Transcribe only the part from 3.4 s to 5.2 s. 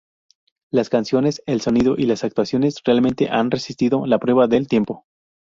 resistido la prueba del tiempo".